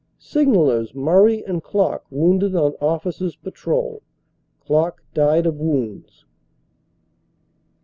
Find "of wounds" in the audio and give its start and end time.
5.45-6.25